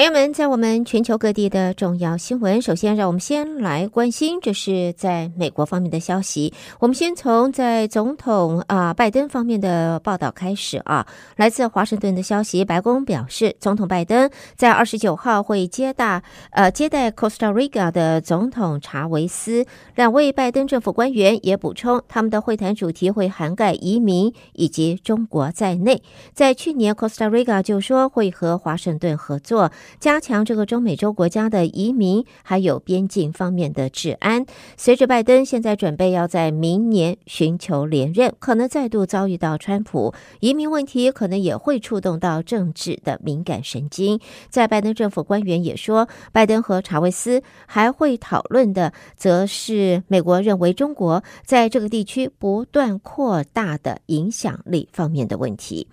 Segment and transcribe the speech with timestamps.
[0.00, 6.54] 朋友们，在我们全球各地的重要新闻，首先让我们先来关心，这是在美国方面的消息。
[6.78, 11.06] 我们先从在总统啊拜登方面的报道开始啊。
[11.36, 19.66] 来自华盛顿的消息，白宫表示，总统拜登在二十九号会接待呃接待 Costa Rica 的总统查韦斯。
[19.96, 26.02] 两位拜登政府官员也补充，他们的会谈主题会涵盖移民以及中国在内。
[26.32, 29.70] 在去年，Costa Rica 就说会和华盛顿合作。
[29.98, 34.46] 加强这个中美洲国家的移民还有边境方面的治安。
[34.76, 44.20] 随着拜登现在准备要在明年寻求连任，可能再度遭遇到川普，移民问题可能也会触动到政治的敏感神经。
[44.48, 55.88] 在拜登政府官员也说，拜登和查韦斯还会讨论的，则是美国认为中国在这个地区不断扩大的影响力方面的问题。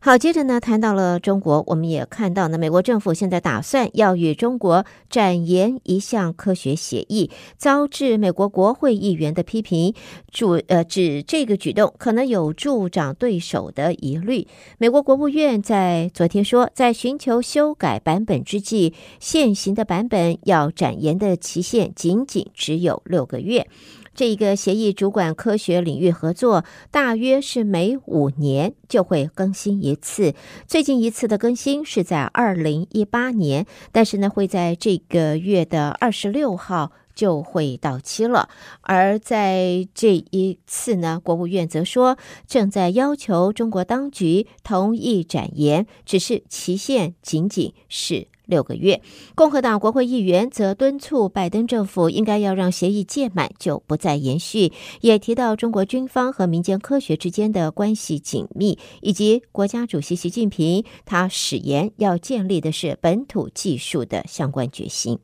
[0.00, 9.94] 好，接着呢，谈到了中国，我们也看到呢，美国政府现在打算要与中国展延一项科学协议，遭致美国国会议员的批评，
[10.30, 14.46] 主呃指这个举动可能有助长对手的疑虑。
[14.78, 23.66] 美国国务院在昨天说，在寻求修改版本之际，现行的版本要展延的期限仅仅只有六个月。
[24.16, 30.32] 这一个协议主管科学领域合作，大约是每五年就会更新一次。
[30.66, 38.48] 最近一次的更新是在二零一八年，但是呢，会在这个月的二十六号就会到期了。
[38.82, 48.28] 而在这一次呢，国务院则说正在要求中国当局同意展延，只是期限仅仅是。
[48.46, 49.02] 六个月，
[49.34, 65.18] 共和党国会议员则敦促拜登政府应该要让协议届满就不再延续，也提到中国军方和民间科学之间的关系紧密，以及国家主席习近平他誓言要建立的是本土技术的相关决心。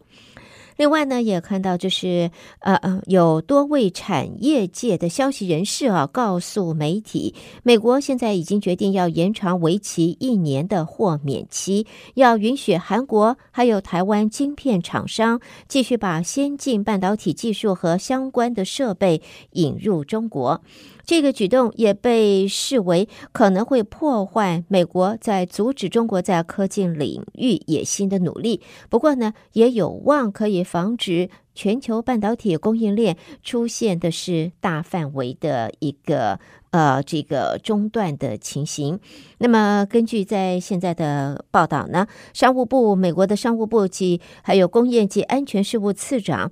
[0.82, 2.28] 另外呢，也看到就是
[2.59, 19.22] 呃呃，有多位产业界的消息人士啊，告诉媒体，美国现在已经决定要延长为期一年的豁免期，要允许韩国还有台湾晶片厂商继续把先进半导体技术和相关的设备
[19.53, 20.60] 引入中国。
[21.04, 28.60] 这个举动也被视为可能会破坏美国在阻止中国在科技领域野心的努力。
[28.88, 36.38] 不过呢，也有望可以防止全球半导体供应链出现的是大范围的一个
[36.70, 38.98] 呃这个中断的情形。
[39.38, 46.50] 那么，根据在现在的报道呢，商务部美国的商务部及还有工业及安全事务次长。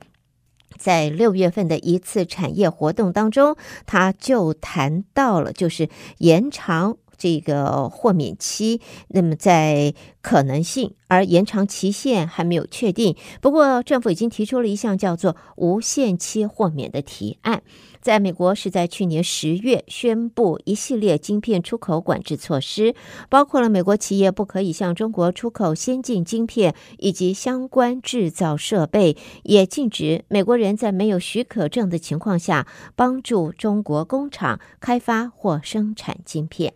[0.77, 5.89] 在六月份的一次产业活动当中，他就谈到了，就是
[6.19, 8.81] 延长这个豁免期。
[9.09, 13.15] 那么在可能性，而延长期限还没有确定。
[13.41, 17.63] 不过，政府已经提出了一项叫做“无限期豁免”的提案。
[18.01, 22.95] 在美国是在去年十月宣布一系列晶片出口管制措施，
[23.29, 32.67] 包括了美国企业不可以向中国出口先进晶片以及相关制造设备，也禁止美国人在没有许可证的情况下
[32.97, 36.73] 帮助中国工厂开发或生产晶片。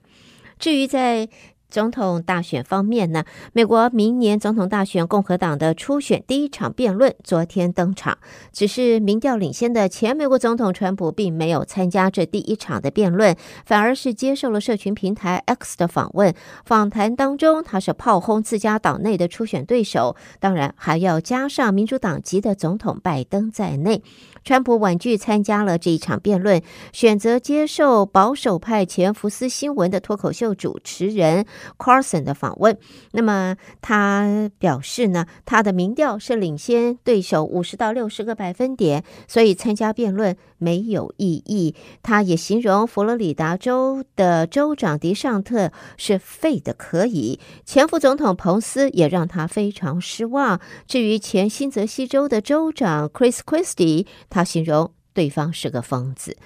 [0.64, 1.28] 至于在
[1.74, 8.16] 总统大选方面呢，美国明年总统大选共和党的初选第一场辩论昨天登场，
[8.52, 13.34] 只是民调领先的前美国总统川普并没有参加这第一场的辩论，
[13.66, 16.32] 反而是接受了社群平台 X 的访问。
[16.64, 24.00] 访谈当中，他是炮轰自家党内的初选对手，当然还要加上民主党籍的总统拜登在内。
[24.44, 26.62] 川普婉拒参加了这一场辩论，
[26.92, 31.46] 选择接受保守派前福斯新闻的脱口秀主持人
[31.78, 32.76] Carson 的访问。
[33.12, 41.74] 那么他表示呢，他的民调是领先对手五十到六十个百分点，所以参加辩论没有意义。
[42.02, 50.60] 他也形容佛罗里达州的州长迪尚特是废的可以，前副总统彭斯也让他非常失望。
[50.86, 56.36] 至于前新泽西州的州长 Chris Christie，他形容对方是个疯子。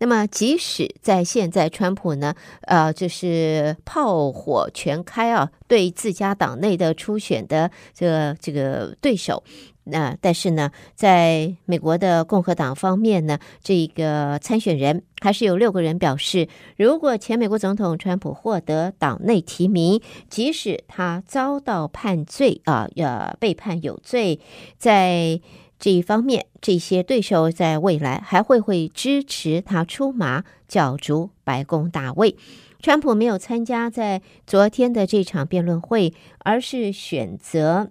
[0.00, 9.42] 那么，即使在现在，川普呢，呃，就是炮火全开啊，对自家党内的初选的这个这个对手，
[9.84, 24.38] 那、但是呢，在美国的共和党方面呢，这个参选人还是有六个人表示，如果前美国总统川普获得党内提名，即使他遭到判罪啊，呃，被判有罪，
[24.78, 25.40] 在。
[25.78, 32.36] 这一方面，这些对手在未来还会会支持他出马角逐白宫大位。
[32.80, 37.90] 川普没有参加在昨天的这场辩论会，而是选择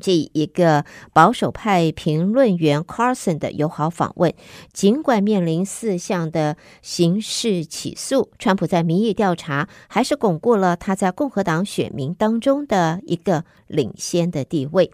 [0.00, 4.34] 这一个保守派评论员 Carson 的友好访问，
[4.72, 14.90] 尽管面临四项的刑事起诉，川普在民意调查还是巩固了他在共和党选民当中的一个领先的地位。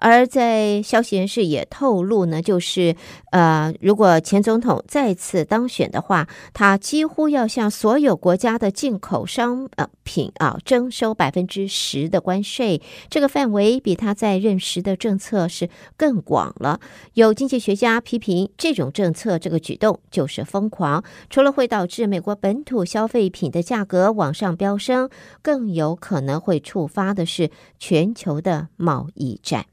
[0.00, 2.96] 而在消息人士也透露呢，就是
[3.30, 16.80] 呃，如果前总统再次当选的话，他几乎要向所有国家的进口商呃品啊征收百分之十的关税，这个范围比他在任时的政策是更广了。
[17.14, 25.10] 有经济学家批评这种政策这个举动就是疯狂，除了会导致美国本土消费品的价格往上飙升，
[25.42, 29.66] 更有可能会触发的是全球的贸易战。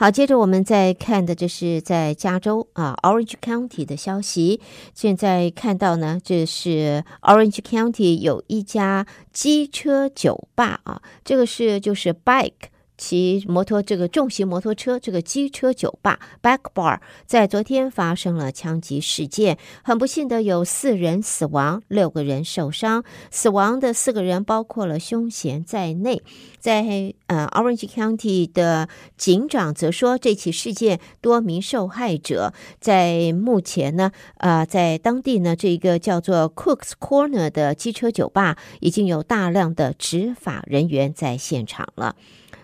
[0.00, 4.58] 好，接着我们再看的，这是在加州啊，Orange County 的消息。
[4.94, 12.70] 现在看到呢，这是 Orange County 有一家机车酒吧啊，这个是就是 Bike。
[13.00, 23.02] 骑摩托这个重型摩托车，这个机车酒吧 （Back Bar 在昨天发生了枪击事件，很不幸的有四人死亡，六个人受伤。
[23.30, 26.22] 死亡的四个人包括了凶嫌在内。
[26.58, 42.14] 在呃 Orange County 的警长则说，这起事件多名受害者在目前呢，呃，在当地呢，这个叫做 Cooks Corner 的机车酒吧已经有大量的执法人员在现场了。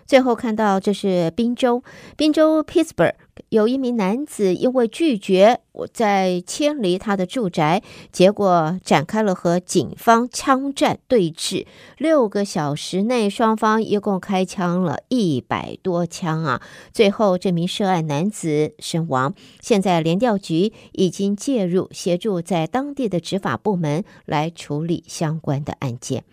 [0.07, 1.83] 最后看到，这是宾州，
[2.15, 3.13] 宾州 Pittsburgh
[3.49, 11.65] 有一名男子因为拒绝我在迁离他的住宅，结果展开了和警方枪战对峙，
[11.97, 16.61] 六个小时内双方一共开枪了一百多枪啊！
[16.93, 19.33] 最后这名涉案男子身亡。
[19.59, 26.23] 现在联调局已经介入协助在当地的执法部门来处理相关的案件。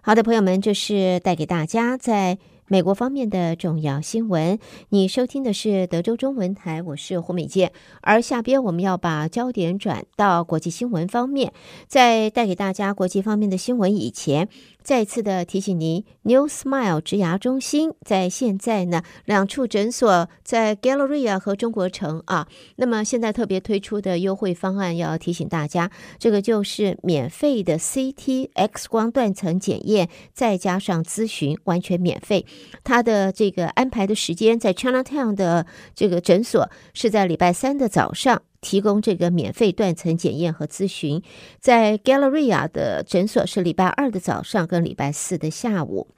[0.00, 2.38] 好的，朋友们，这是带给大家在。
[2.68, 4.58] 美国方面的重要新闻，
[4.88, 7.70] 你收听的是德州中文台，我是胡美健。
[8.00, 11.52] 而下边我们要把焦点转到国际新闻方面，
[11.86, 14.48] 在带给大家国际方面的新闻以前。
[14.82, 22.46] 再次的提醒您，New Smile 植牙中心在现在呢，两处诊所在 Galleria 和中国城啊。
[22.76, 25.90] 那么现在特别推出的优惠方案，要提醒大家，
[26.20, 32.46] 这个就是免费的 CT X 光断层检验，再加上咨询，完全免费。
[32.84, 38.42] 他的这个安排的时间，在 Chinatown 的这个诊所是在礼拜三的早上。
[38.62, 41.22] 提供这个免费断层检验和咨询，
[41.60, 46.08] 在 Galleria 的诊所是礼拜二的早上跟礼拜四的下午。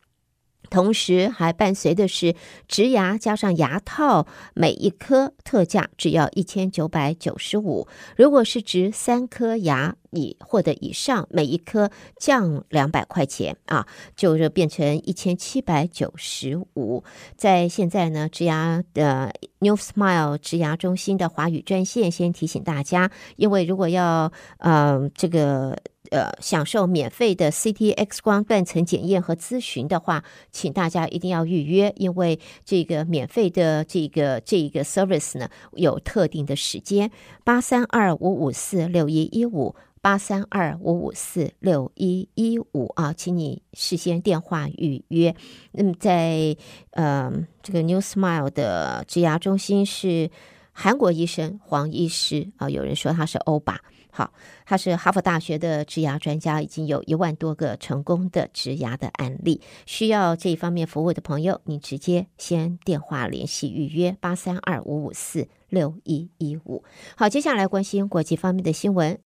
[0.70, 2.34] 同时还伴随的是
[2.66, 7.86] 植牙加上牙套，每一颗特价只要一千九百九十五。
[8.16, 13.86] 如果是植三颗牙以或者以上，每一颗降两百块钱啊，
[14.16, 17.04] 就是变成一千七百九十五。
[17.36, 25.76] 在现在呢，植牙的 New Smile 植牙中心的华语专线先提醒大家，因为如果要嗯、这个。
[26.10, 37.10] 呃，享受免费的 CT X 光断层检验和咨询的话，请大家一定要预约，因为这个免费的这个这个 service 呢，有特定的时间，
[37.44, 45.34] 八三二五五四六一一五，八三二五五四六一一五啊，请你事先电话预约。
[45.72, 46.56] 那么在
[46.90, 50.30] 呃这个 New Smile 的植牙中心是
[50.72, 53.80] 韩国医生黄医师啊，有人说他是欧巴。
[54.10, 54.32] 好，
[54.64, 59.60] 他是哈佛大学的植牙专家，已经有一万多个成功的植牙的案例。
[59.86, 66.82] 需要这一方面服务的朋友，你直接先电话联系预约八三二五五四六一一五。
[67.16, 69.27] 好，接下来关心国际方面的新闻。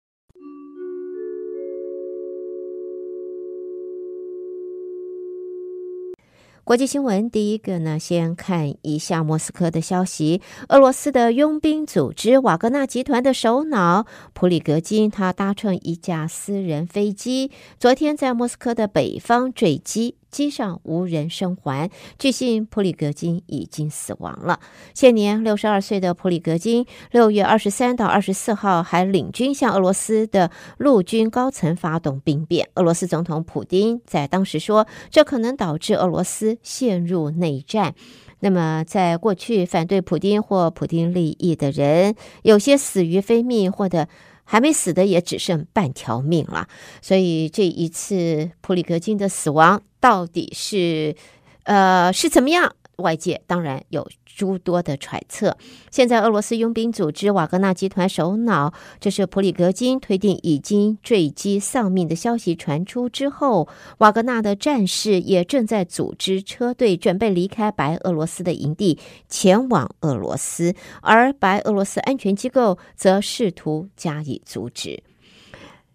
[6.65, 10.41] 国际新闻，第一个呢，先看一下莫斯科的消息。
[10.69, 20.15] 俄罗斯的佣兵组织瓦格纳集团的首脑普里格金，他搭乘一架私人飞机，昨天在莫斯科的北方坠机。
[20.35, 21.89] 机上无人生还，
[22.19, 24.59] 据悉普里格金已经死亡了。
[24.93, 32.67] 现年六十二岁的普里格金，六月二十三到二十四号还领军向俄罗斯的陆军高层发动兵变。
[32.75, 37.95] 俄罗斯总统普丁在当时说，这可能导致俄罗斯陷入内战。
[38.41, 42.13] 那么，在过去反对普丁或普丁利益的人，
[42.43, 44.09] 有些死于非命，或者。
[44.45, 46.67] 还没死的也只剩半条命了，
[47.01, 51.15] 所以这一次普里格金的死亡到底是，
[51.63, 52.75] 呃，是怎么样？
[52.97, 55.57] 外界当然有诸多的揣测。
[55.89, 68.99] 现在，俄罗斯佣兵组织瓦格纳集团首脑这是普里格金推定已经坠机丧命的消息传出之后，瓦格纳的战士也正在组织车队，准备离开白俄罗斯的营地，
[69.29, 70.75] 前往俄罗斯。
[71.01, 75.01] 而白俄罗斯安全机构则试图加以阻止。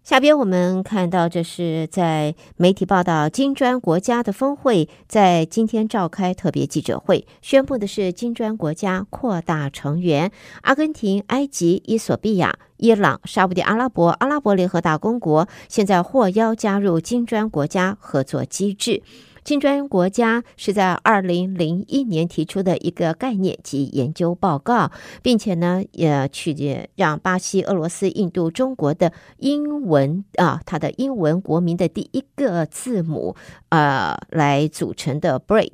[0.03, 10.31] 下边我们看到，这是在媒体报道，金砖国家的峰会在今天召开特别记者会，宣布的是金砖国家扩大成员，
[10.63, 19.03] 阿根廷、埃及、伊索比亚、伊朗、沙乌地阿拉伯、阿拉伯联合大公国现在获邀加入金砖国家合作机制。
[19.43, 24.91] 金砖国家是在二零零一年提出的一个概念及研究报告，
[25.23, 26.51] 并且呢，也去
[26.95, 33.35] 让巴西、俄罗斯、印度、中国的英文啊，它的英文国名的第一个字母
[33.69, 35.71] 呃来组成的 BRIC。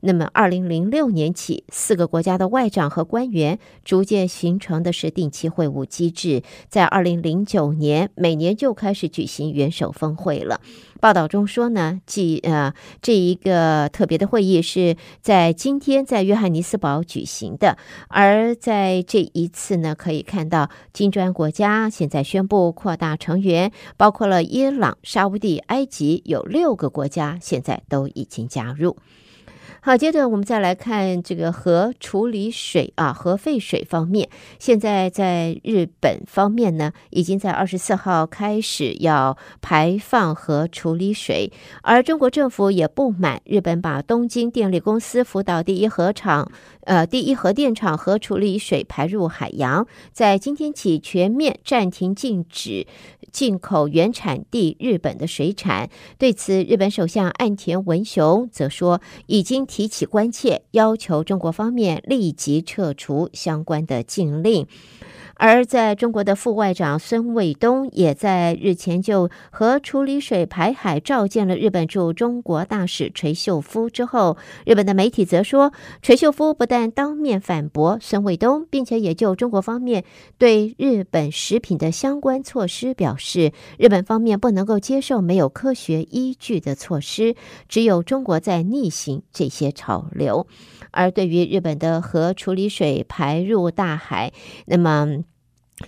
[0.00, 10.60] 那么，二零零六年起，四个国家的外长和官员逐渐形成的是定期会晤机制，在二零零九年，每年就开始举行元首峰会了。
[11.00, 17.78] 报道中说呢，即呃，这一个特别的会议是在今天在约翰尼斯堡举行的，
[18.08, 28.96] 而在这一次呢，可以看到金砖国家现在宣布扩大成员，包括了伊朗、沙乌地、埃及，有六个国家现在都已经加入。
[29.88, 34.28] 好，接着我们再来看这个核处理水啊，核废水方面，
[34.58, 46.52] 现在在日本方面呢，已经在二十四号开始要排放核处理水，而中国政府也不满日本把东京电力公司福岛第一核厂。
[46.82, 52.86] 呃，第一核电厂核处理水排入海洋，在今天起全面暂停禁止
[53.30, 55.90] 进口原产地日本的水产。
[56.16, 64.66] 对此，日本首相岸田文雄则说，已经提起关切，要求中国方面立即撤除相关的禁令。
[65.38, 80.04] 而在中国的副外长孙卫东也在日前就核处理水排海召见了日本驻中国大使垂秀夫之后，日本的媒体则说，垂秀夫不但当面反驳孙卫东，并且也就中国方面
[80.38, 87.36] 对日本食品的相关措施表示，日本方面不能够接受没有科学依据的措施，
[87.68, 90.48] 只有中国在逆行这些潮流。
[90.90, 94.32] 而对于日本的核处理水排入大海，
[94.66, 95.22] 那么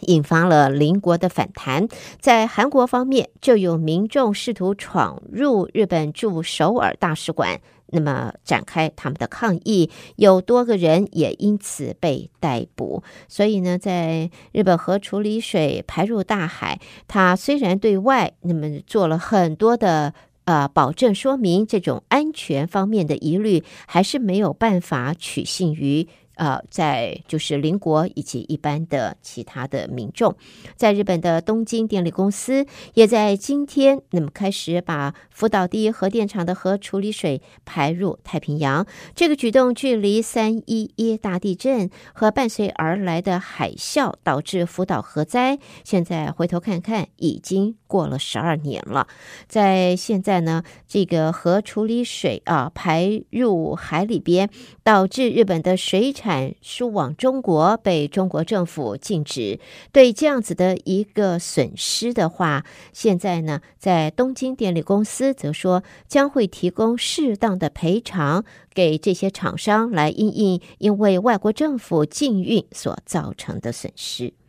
[0.02, 1.88] 引发了邻国的反弹。
[2.18, 13.02] 在韩国方面，就有民众试图闯入日本驻首尔大使馆，那么展开他们的抗议，有多个人也因此被逮捕。
[13.28, 20.14] 所以呢，在日本核处理水排入大海，它虽然对外那么做了很多的。
[20.46, 26.08] 呃，保证说明这种安全方面的疑虑，还是没有办法取信于。
[26.40, 30.34] 呃，在就是邻国以及一般的其他的民众，
[30.74, 38.86] 在日本的东京电力公司也在今天，那么开始把福岛第一核电厂的核处理水排入太平洋。
[39.14, 49.06] 这个举动距离三一一大地震和伴随而来的海啸导致福岛核灾，现在回头看看，已经过了十二年了。
[49.46, 54.48] 在现在呢，这个核处理水啊排入海里边，
[54.82, 56.29] 导致日本的水产。
[56.60, 59.58] 输往中国被中国政府禁止，
[59.92, 68.44] 对这样子的一个损失的话，现在呢，在东京电力公司则说将会提供适当的赔偿
[68.74, 74.39] 给这些厂商来应应因为外国政府禁运所造成的损失。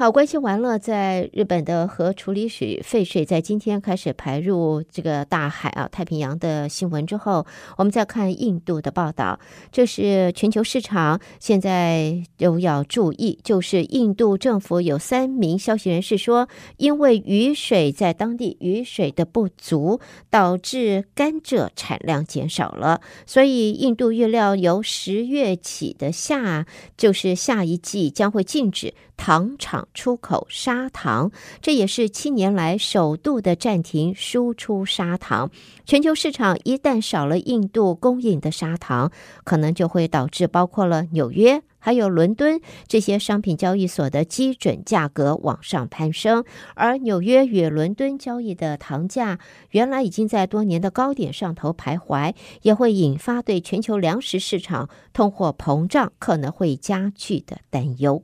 [0.00, 7.44] 好，关心完了，在日本的核处理水废水在今天开始排入这个大海啊，太平洋的新闻之后，
[7.76, 9.40] 我们再看印度的报道。
[9.72, 19.98] 这是全球市场现在都要注意，就是印度政府有三名消息人士说，因为雨水在当地雨水的不足，
[20.30, 29.87] 导致甘蔗产量减少了，所以印度预料由十月起的下，就是下一季将会禁止糖厂。
[29.94, 31.30] 出口砂糖，
[31.60, 35.50] 这也是七年来首度的暂停输出砂糖。
[35.84, 39.10] 全球市场一旦少了印度供应的砂糖，
[39.44, 46.44] 可能就会导致包括了纽约还有伦敦这些商品交易所的基准价格往上攀升。
[46.74, 49.38] 而纽约与伦敦交易的糖价
[49.70, 58.22] 原来已经在多年的高点上头徘徊，也会引发对全球粮食市场通货膨胀可能会加剧的担忧。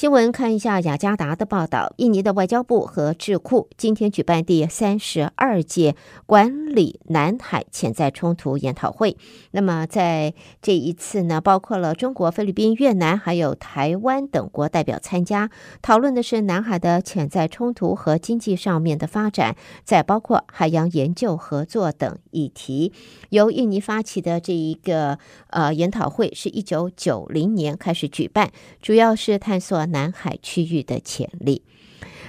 [0.00, 9.18] 新闻看一下雅加达的报道，印尼的外交部和智库今天举办第三十二届管理南海潜在冲突研讨会。
[9.50, 15.50] 那么在这一次呢，包括了中国、菲律宾、越南还有台湾等国代表参加，
[15.82, 19.54] 讨论的是南海的潜在冲突和经济上面的发展，
[19.84, 22.94] 再包括海洋研究合作等议题。
[23.28, 29.86] 由印尼发起的这一个呃研讨会是一九九零年开始举办，主要是探索。
[29.90, 31.62] 南海区域的潜力。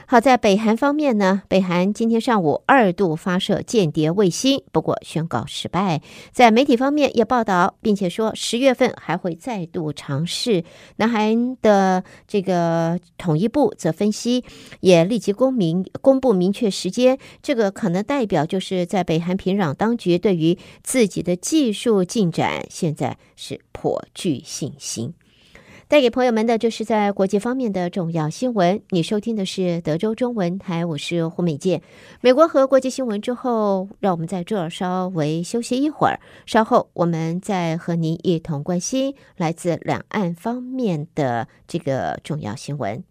[0.08, 6.02] 好，在北韩方面呢，北韩今天上午二度发射间谍卫星，不过宣告失败。
[6.34, 10.66] 在媒体方面也报道，并且说十月份还会再度尝试。
[10.98, 14.44] 南韩的这个统一部则分析，
[14.82, 17.18] 也立即公明公布明确时间。
[17.42, 25.14] 这个可能代表就是在北韩平壤当局对于自己的技术进展现在是颇具信心。
[25.92, 28.82] 带给朋友们的就是在国际方面的重要新闻。
[28.92, 31.82] 你收听的是德州中文台，我是胡美健。
[32.22, 43.04] 美国和国际新闻之后，让我们在这儿稍微休息一会儿，稍后我们再和您一同关心来自两岸方面的这个重要新闻。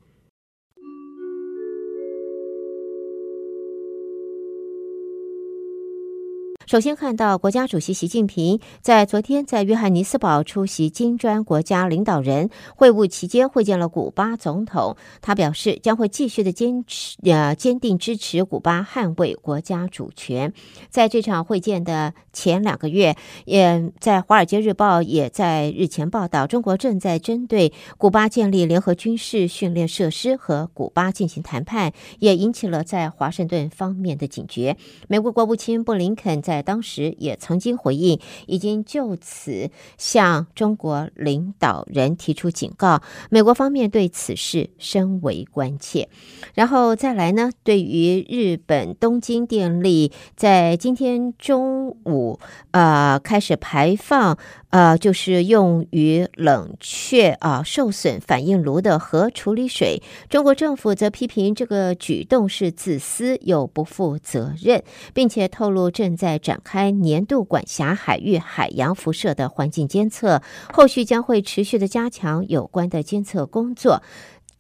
[6.70, 14.96] 首先看到，国家主席习近平在昨天在约翰尼斯堡出席金砖国家领导人会晤期间会见了古巴总统。
[15.20, 20.52] 他表示将会继续的坚持呃坚定支持古巴捍卫国家主权。
[20.90, 34.76] 在这场会见的前两个月，也在《华尔街日报》也在日前报道，中国正在针对古巴建立联合军事训练设施和古巴进行谈判，也引起了在华盛顿方面的警觉。
[35.08, 43.00] 美国国务卿布林肯在当时也曾经回应，已经就此向中国领导人提出警告。
[43.30, 46.08] 美国方面对此事深为关切。
[46.54, 52.40] 然后再来呢，对于日本东京电力在今天中午
[52.72, 54.36] 呃开始排放
[54.70, 64.82] 呃就是用于冷却啊受损反应炉的核处理水，中国政府则批评这个举动是自私又不负责任，
[65.14, 66.40] 并且透露正在。
[66.50, 74.02] 展开年度管辖海域海洋辐射的环境监测，后续将会持续的加强有关的监测工作。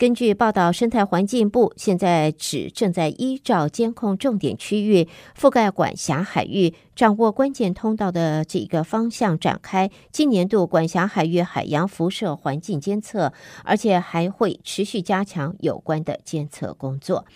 [0.00, 5.06] 根据报道，生态环境部现在只正在依照监控重点区域、
[5.38, 17.26] 覆盖管辖海域、掌握关键通道的这个方向展开今年度管辖海域海洋辐射环境监测，而且还会持续加强有关的监测工作。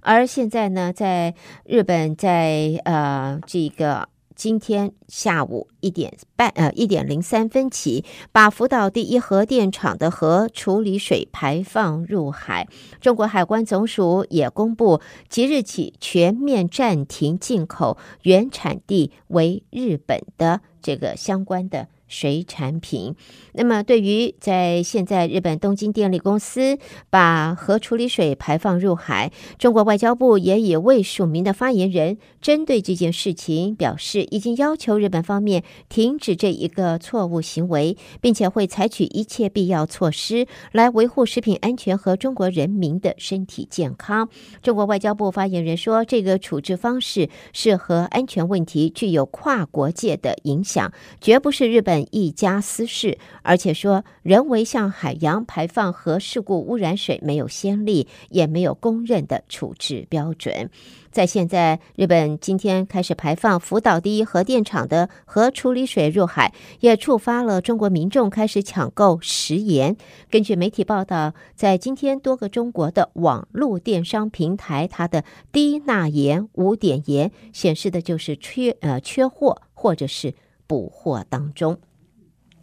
[0.00, 1.34] 而现在呢，在
[1.66, 4.08] 日本在，呃这个。
[4.36, 12.68] 今天下午一点半，呃，一点零三分起，把福岛第一核电厂的核处理水排放入海。
[13.00, 21.88] 中国海关总署也公布，即日起全面暂停进口原产地为日本的这个相关的。
[22.08, 23.14] 水产品。
[23.52, 26.78] 那么，对于在现在日本东京电力公司
[27.10, 44.28] 把核处理水排放入海，中国外交部也以未署名的发言人针对这件事情表示，已经要求日本方面停止这一个错误行为，并且会采取一切必要措施来维护食品安全和中国人民的身体健康。
[44.62, 60.70] 中国外交部发言人说，这个处置方式是核安全问题具有跨国界的影响，绝不是日本一家私事，而且说人为向海洋排放核事故污染水没有先例，也没有公认的处置标准。
[61.10, 69.96] 在现在，日本今天开始排放福岛第一核电厂的核处理水入海，也触发了中国民众开始抢购食盐。
[70.30, 80.34] 根据媒体报道，在今天多个中国的网络电商平台，它的低钠盐无碘盐显示的就是缺呃缺货或者是
[80.66, 81.78] 补货当中。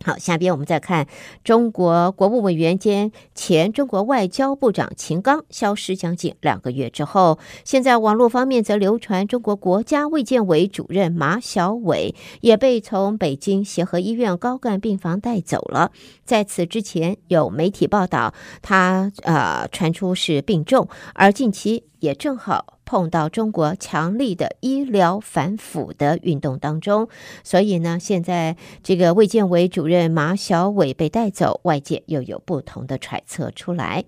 [0.04, 1.08] 好，下边我们再看
[1.46, 15.92] 中国国务委员兼前中国外交部长秦刚消失将近两个月之后，现在网络方面则流传中国国家卫健委主任马晓伟也被从北京协和医院高干病房带走了。
[16.26, 22.73] 在此之前，有媒体报道他呃传出是病重，而近期也正好。
[22.94, 27.10] 碰到中国强力的医疗反腐的运动当中，
[27.44, 34.06] 所以呢，现在这个卫健委主任马晓伟被带走，外界又有不同的揣测出来。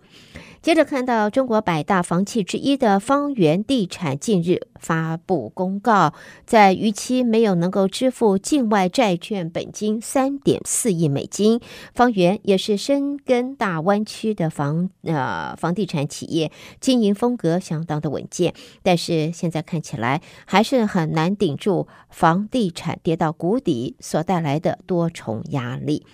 [0.61, 6.13] 接着看到中国百大房企之一的方圆地产近日发布公告，
[6.47, 11.61] 在逾期没有能够支付境外债券本金三点四亿美金。
[11.93, 26.05] 方圆也是深耕大湾区的房呃房地产企业，经营风格相当的稳健，但是现在看起来还是很难顶住房地产跌到谷底所带来的多重压力。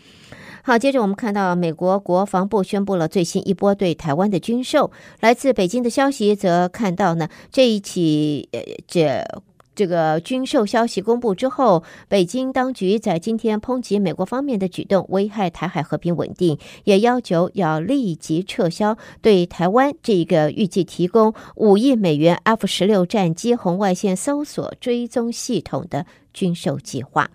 [0.63, 4.91] 好，接着我们看到美国国防部宣布了最新一波对台湾的军售。
[5.19, 9.26] 来自北京的消息则看到呢，这一起呃这
[9.73, 27.31] 这个军售消息公布之后，北京当局在今天抨击美国方面的举动危害台海和平稳定，也要求要立即撤销对台湾这个预计提供五亿美元 F 十六战机红外线搜索追踪系统的军售计划。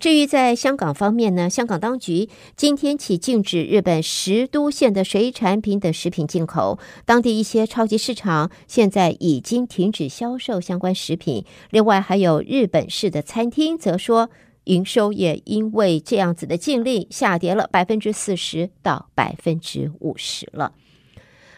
[0.00, 11.44] 至于在香港方面呢，香港当局今天起禁止日本十都县的水产品等食品进口，当地一些超级市场现在已经停止销售相关食品。
[11.68, 14.30] 另外，还有日本式的餐厅则说，
[14.64, 20.72] 营收也因为这样子的禁令下跌了百分之四十到百分之五十了。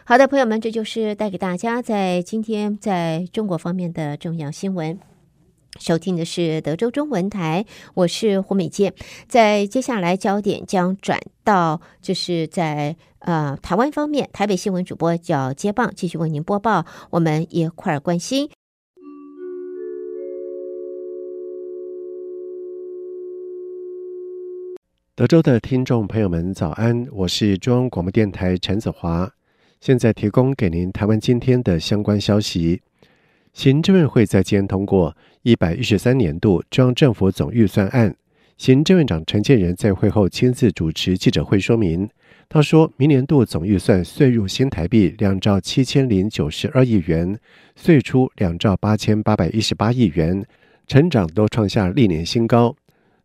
[0.03, 4.99] 好的，朋友们，这就是带给大家在今天在中国方面的重要新闻。
[5.79, 8.93] 收听的是德州中文台，我是胡美健。
[9.27, 16.85] 在接下来，焦点将转到就是在呃台湾方面，台北新闻主播叫接棒，继续为您播报。
[17.09, 18.49] 我们一块儿关心。
[25.15, 27.07] 德州的听众朋友们，早安！
[27.11, 29.31] 我是中央广播电台陈子华，
[29.79, 32.81] 现在提供给您台湾今天的相关消息。
[33.53, 38.15] 行政院会在今天通过一百一十三年度中央政府总预算案。
[38.57, 42.09] 行政院长陈建仁在会后亲自主持记者会说明，
[42.47, 47.37] 他说明年度总预算岁入新台币两兆七千零九十二亿元，
[47.75, 50.45] 岁出两兆八千八百一十八亿元，
[50.87, 52.73] 成长都创下历年新高。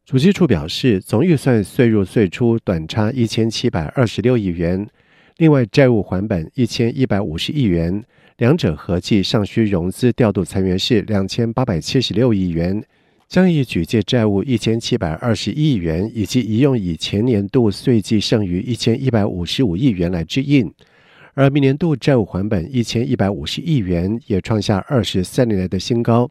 [0.05, 4.89] 主计处表示，总预算岁入岁出短差一千七百二十六亿元，
[5.37, 8.03] 另外债务还本一千一百五十亿元。
[8.39, 12.81] 两者合计尚需融资调度裁员是两千八百七十六亿元，
[13.27, 20.73] 将以举借债务一千七百二十亿元，以及一用以前年度岁计剩余一千一百五十五亿元来支应。
[21.35, 26.31] 而明年度债务还本一千一百五十亿元，也创下二十三年来的新高。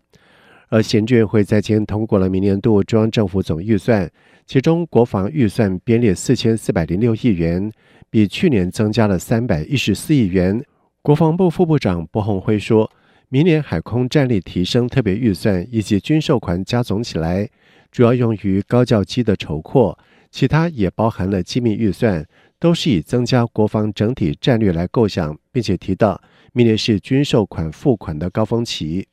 [0.70, 4.10] 而行政院会在今通过了明年度中央政府总预算，
[4.46, 7.70] 其中国防预算编列四千四百零六亿元，
[8.10, 10.64] 比去年增加了三百一十四亿元。
[11.08, 12.92] 国防部副部长柏宏辉说，
[13.30, 17.50] 明年海空战力提升特别预算以及军售款加总起来，
[17.90, 19.98] 主要用于高教机的筹扩，
[20.30, 22.28] 其他也包含了机密预算，
[22.60, 29.08] 都是以增加国防整体战略来构想，并且提到明年是军售款付款的高峰期。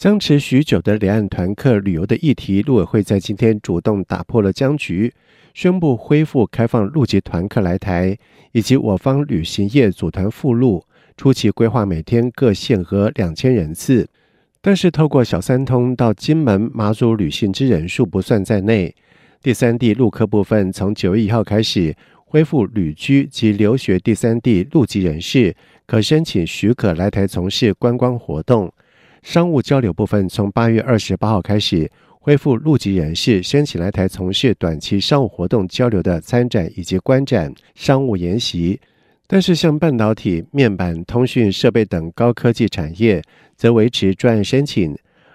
[0.00, 5.12] 僵持许久的两岸团客旅游的议题，陆委会在今天主动打破了僵局。
[5.52, 8.16] 宣布恢复开放陆籍团客来台，
[8.52, 10.82] 以及我方旅行业组团赴陆，
[11.18, 14.08] 初期规划每天各限额两千人次。
[14.62, 18.94] 但是透过小三通到金门、马祖旅行之人数不算在内。
[19.42, 28.72] 第三地陆客部分从九月一号开始恢复旅居及留学第三地陆籍人士可申请许可来台从事观光活动。
[29.22, 31.90] 商务交流部分从八月二十八号开始。
[32.22, 38.78] 恢复陆籍人士申请来台从事短期商务活动交流的参展以及观展、商务研习，
[39.26, 43.22] 但是像半导体、面板、通讯设备等高科技产业
[43.56, 44.94] 则维持专案申请。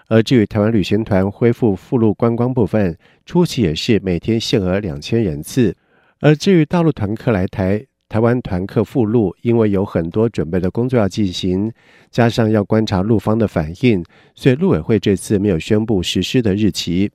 [0.10, 2.96] 而至于台湾旅行团恢复赴陆观光部分，
[3.26, 5.76] 初期也是每天限额两千人次。
[6.20, 11.72] 而至于大陆团客来台，台湾团客赴陆，因为有很多准备的工作要进行，
[12.12, 14.04] 加上要观察陆方的反应，
[14.36, 17.12] 所以陆委会这次没有宣布实施的日期。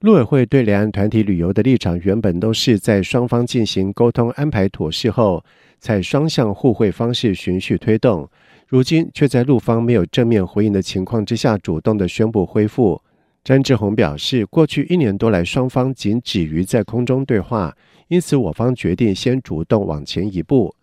[0.00, 5.44] 陆委会对两岸团体旅游的立场，原本都是在双方进行沟通安排妥适后，
[5.80, 8.28] 采双向互惠方式循序推动。
[8.68, 13.02] 如今却在陆方没有正面回应的情况之下，主动的宣布恢复。
[13.42, 17.74] 詹志宏表示，过去一年多来，双方仅止于在空中对话。
[18.08, 20.74] 因此，我方决定先主动往前一步。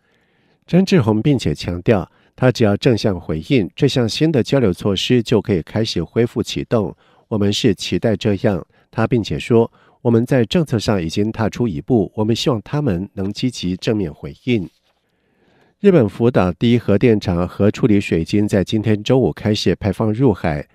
[0.65, 6.95] 张志宏并且强调，他只要正向回应，这项新的交流措施就可以开始恢复启动。
[7.27, 8.65] 我们是期待这样。
[8.91, 14.69] 他并且说，我们在政策上已经踏出一步，我们希望他们能积极正面回应。
[15.79, 20.67] 日本福岛第一核电厂核处理水晶在今天周五开始排放入海。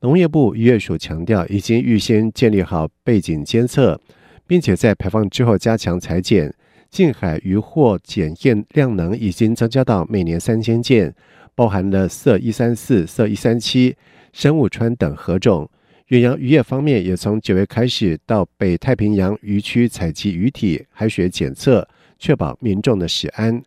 [0.00, 4.00] 农业部渔业署强调，已经预先建立好背景监测。
[4.46, 6.52] 并且在排放之后加强裁剪，
[6.90, 11.14] 近海渔获检验量能已经增加到每年三千件，
[11.54, 13.96] 包含了色一三四、色一三七，
[14.32, 15.68] 生物川等河种。
[16.08, 23.60] 远洋渔业方面，也从九月开始到北太平洋渔区采集鱼体、海水检测，确保民众的食安。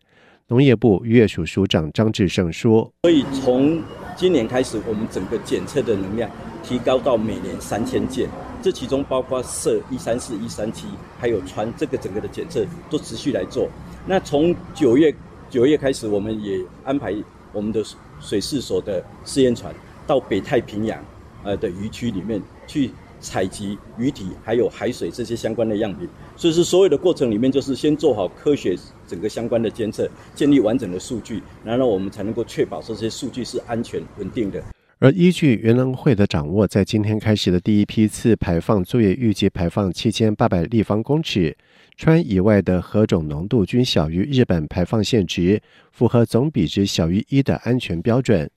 [0.48, 3.82] 农业部渔业署署长张志胜说：“所以从
[4.16, 6.30] 今年开始，我们整个检测的能量
[6.62, 8.26] 提高到每年三千件，
[8.62, 10.86] 这其中包括社一三四、一三七，
[11.18, 13.68] 还有船这个整个的检测都持续来做。
[14.06, 15.14] 那从九月
[15.48, 17.14] 九月开始，我们也安排
[17.52, 17.82] 我们的
[18.20, 19.74] 水试所的试验船
[20.06, 21.02] 到北太平洋。”
[21.42, 28.76] 呃的渔区里面去采集鱼体，还有海水这些相关的样品，所以是所有的过程里面，就是先做好科学
[29.08, 34.62] 整个相关的监测，建立完整的数据，然后我们才能够确保这些数据是安全稳定的。
[35.00, 41.56] 而依据原能会的掌握，在今天开始的第一批次排放作业，预计排放七千八百立方公尺，
[41.96, 48.50] 川以外的何种浓度均小于日本排放限值，符合总比值小于一的安全标准。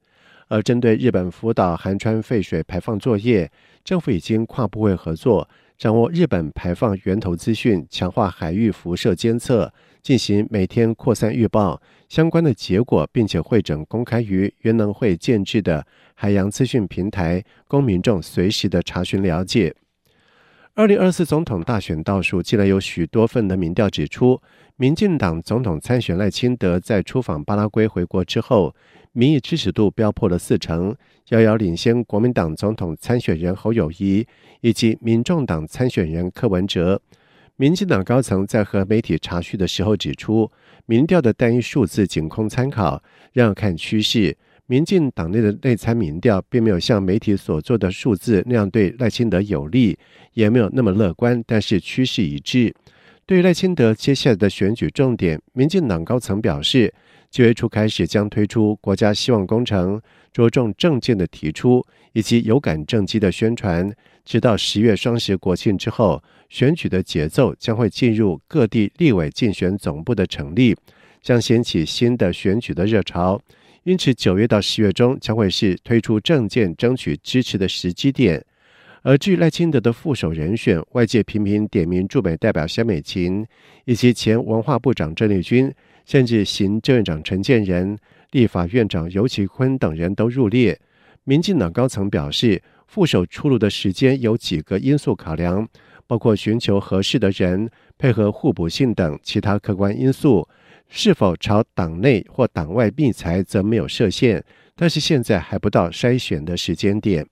[0.49, 3.49] 而针对日本福岛涵川废水排放作业，
[3.85, 19.73] 政府已经跨部会合作，掌握日本排放源头资讯，强化海域辐射监测，进行每天扩散预报相关的结果，并且汇整公开于原能会建置的海洋资讯平台，供民众随时的查询了解。
[20.75, 24.41] 二零二四总统大选倒数，竟然有许多份的民调指出，
[24.75, 28.75] 民进党总统参选赖清德在出访巴拉圭回国之后，
[29.11, 30.95] 民意支持度飙破了四成，
[31.29, 34.27] 遥遥领先国民党总统参选人侯友谊
[34.61, 36.99] 以及民众党参选人柯文哲。
[37.55, 40.51] 民进党高层在和媒体查叙的时候指出，
[40.85, 43.01] 民调的单一数字仅供参考，
[43.33, 44.35] 要看趋势。
[44.65, 49.97] 民进党内的内参民调并没有像媒体所做的数字那样对赖清德有利，
[50.33, 52.73] 也没有那么乐观，但是趋势一致。
[53.25, 56.93] 对于赖清德接下来的选举重点，民进党高层表示。
[57.33, 59.99] 九月初开始将推出国家希望工程，
[60.33, 63.89] 着重政见的提出以及有感政绩的宣传，
[64.25, 70.75] 直到十月双十国庆之后，选举的节奏将会进入各地立委竞选总部的成立，
[71.21, 73.39] 将掀起新的选举的热潮。
[73.83, 78.43] 因此，九月到十月中将会是推出政见、争取支持的时机点。
[79.01, 83.45] 而据赖清德的副手人选，外界频频点名驻美代表萧美琴
[83.85, 85.71] 以及前文化部长郑丽君。
[86.05, 87.97] 甚至行政院长陈建仁、
[88.33, 90.77] 立法院长尤其坤等人都入列。
[91.23, 95.65] 民进党高层表示，副手出炉的时间有几个因素考量，
[96.05, 100.45] 包括寻求合适的人、配合互补性等其他客观因素。
[100.89, 104.43] 是否朝党内或党外觅才，则没有设限。
[104.75, 107.25] 但是现在还不到筛选的时间点。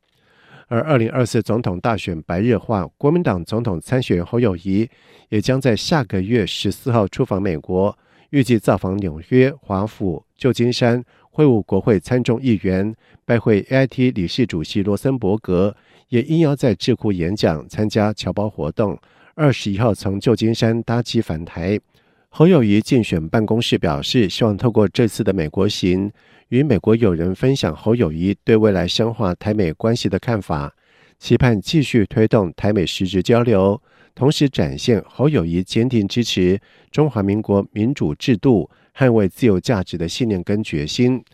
[0.67, 4.89] 而二零二四总统大选白热化，国民党总统参选侯友宜
[5.29, 7.97] 也将在下个月十四号出访美国。
[8.29, 15.75] 预计造访纽约、华府、旧金山，会晤国会参众议员，拜会 AIT 理事主席罗森伯格，
[16.10, 18.97] 也应邀在智库演讲、参加侨胞活动。
[19.36, 21.80] 二十一号从旧金山搭机返台。
[22.30, 26.12] 侯友谊竞选办公室表示，希望透过这次的美国行，
[26.49, 30.73] 与美国友人分享侯友谊对未来深化台美关系的看法，
[31.19, 33.80] 期盼继续推动台美实质交流。
[34.15, 36.60] 同时展现侯友谊坚定支持
[36.91, 38.69] 中华民国民主制度、
[39.01, 41.25] 捍卫自由价值的信念跟决心。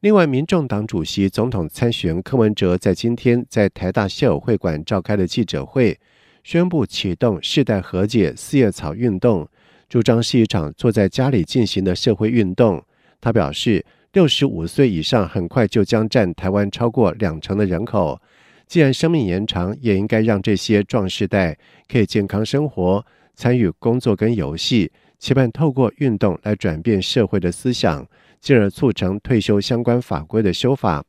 [0.00, 5.96] 另外，民众党主席、总统参选柯文哲在今天在台大校友会馆召开了记者会，
[6.42, 9.48] 宣布启动世代和解四叶草运动，
[9.88, 12.84] 主张是一场坐在家里进行的社会运动。
[13.20, 18.20] 他表示，六十五岁以上很快就将占台湾超过两成的人口。
[18.66, 21.56] 既然生命延长，也应该让这些壮世代
[21.88, 28.06] 可以健康生活、参与工作跟游戏，期盼透过运动来转变社会的思想，
[28.40, 31.04] 进而促成退休相关法规的修法。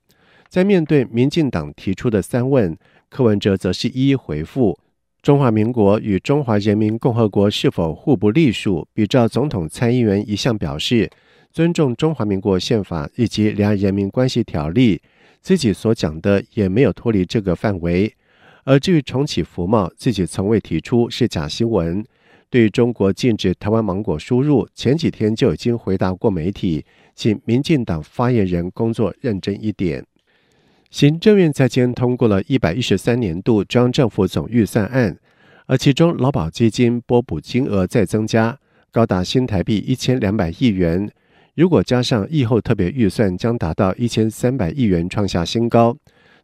[0.47, 2.77] 在面对民进党提出的三问，
[3.09, 4.79] 柯文哲则是一一回复：
[5.21, 8.87] 中华民国与中华人民共和国是否互不隶属？
[8.93, 11.09] 比照总统参议员一向表示，
[11.51, 15.01] 尊重中华民国宪法以及两岸人民关系条例。
[15.41, 18.13] 自己所讲的也没有脱离这个范围，
[18.63, 22.03] 而至于重启服贸，自己从未提出是假新闻。
[22.55, 30.05] 对中国禁止台湾芒果输入，前几天就已经回答过媒体，请民进党发言人工作认真一点。
[30.89, 35.17] 行政院在今通过了一百一十三年度中央政府总预算案，
[35.65, 38.57] 而其中劳保基金拨补金额再增加，
[38.89, 41.11] 高达新台币一千两百亿元。
[41.55, 45.97] 如果加上疫后特别预算，将达到一千三百亿元，创下新高。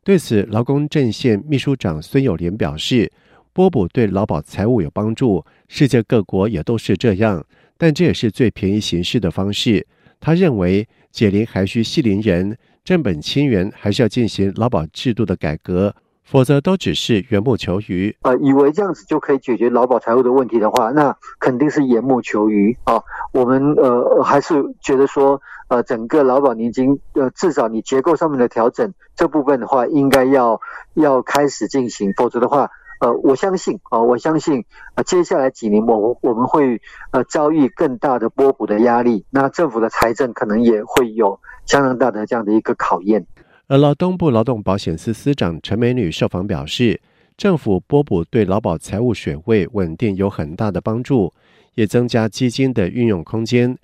[0.04, 3.10] 对此，劳工阵线秘书长孙友莲表示，
[3.54, 7.46] 波补对劳保财务有帮助，世界各国也都是这样，
[7.78, 9.86] 但这也是最便宜行事的方式。
[10.20, 15.94] 他认为，解铃还须系铃人，正本清源，还是要进行劳保制度的改革。
[16.24, 18.16] 否则都只是缘木求鱼。
[18.22, 23.02] 呃，以为这样子就可以解决劳保财务的问题的话，那肯定是缘木求鱼啊。
[23.34, 30.62] 我们呃还是觉得说，呃，整个劳保年金呃至少你结构上面的调整这部分的话，应该要
[30.94, 32.14] 要开始进行。
[32.16, 32.70] 否则的话，
[33.02, 43.26] 呃，我相信啊、呃，我相信呃接下来几年我我们会呃遭遇更大的波补的压力，那政府的财政可能也会有相当大的这样的一个考验。
[43.68, 47.02] 而劳动部劳动保险司司长陈美女受访表示，
[47.36, 51.34] 政府拨补对劳保财务水位稳定有很大的帮助，
[51.74, 53.76] 也增加基金的运用空间。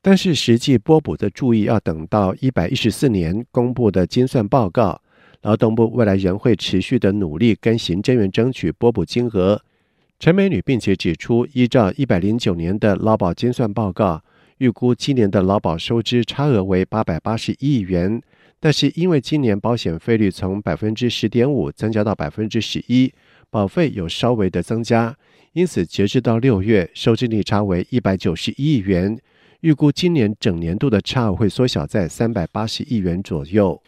[0.00, 5.00] 但是实际拨补的注意要等到一百一十四年公布的精算报告。
[5.42, 9.62] 劳动部未来仍会持续的努力跟行政院争取拨补金额。
[10.18, 14.22] 陈美女并且指出，依照一百零九年的劳保精算报告，
[14.58, 18.20] 预估今年的劳保收支差额为八百八十亿元。
[18.62, 23.10] 但是因为今年保险费率从百分之十点五增加到百分之十一，
[23.48, 25.16] 保费有稍微的增加，
[25.54, 29.18] 因此截至到六月，收支逆差为一百九十亿元，
[29.62, 33.80] 预估今年整年度的差额会缩小在三百八十亿元左右。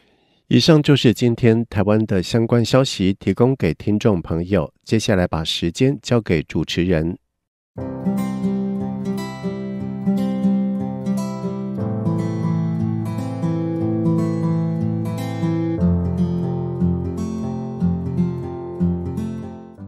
[0.54, 4.70] 以上就是今天台湾的相关消息，提供给听众朋友。
[4.84, 7.16] 接下来把时间交给主持人。